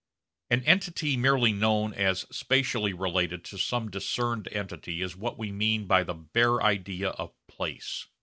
An 0.49 0.63
entity 0.63 1.15
merely 1.15 1.53
known 1.53 1.93
as 1.93 2.21
spatially 2.35 2.91
related 2.91 3.43
to 3.45 3.59
some 3.59 3.91
discerned 3.91 4.47
entity 4.47 5.03
is 5.03 5.15
what 5.15 5.37
we 5.37 5.51
mean 5.51 5.85
by 5.85 6.03
the 6.03 6.15
bare 6.15 6.59
idea 6.59 7.09
of 7.11 7.35
'place.' 7.45 8.07